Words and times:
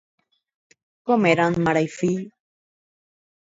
Com 1.09 1.27
eren 1.33 1.59
mare 1.69 1.85
i 1.91 1.93
fill? 1.99 2.19